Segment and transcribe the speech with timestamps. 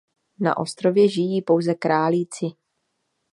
[0.39, 2.45] Na ostrově žijí pouze králíci.